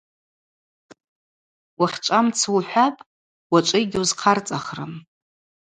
[1.79, 3.01] Уахьчӏва мцы ухӏвапӏ,
[3.51, 4.93] уачӏвы йгьуызхъарцӏахрым.